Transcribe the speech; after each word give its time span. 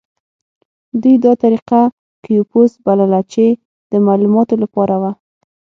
دوی 1.01 1.15
دا 1.25 1.31
طریقه 1.43 1.81
کیوپوس 2.23 2.71
بلله 2.85 3.21
چې 3.31 3.45
د 3.91 3.93
معلوماتو 4.05 4.55
لپاره 4.63 4.95
وه. 5.01 5.11